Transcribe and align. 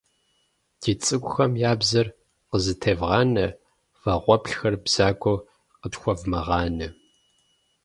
Ди 0.81 0.93
цӀыкӀухэм 1.03 1.53
я 1.69 1.73
бзэр 1.79 2.07
къызэтевгъанэ, 2.49 3.47
вагъуэплъхэр 4.01 4.75
бзагуэу 4.83 5.43
къытхуэвмыгъанэ. 5.79 6.87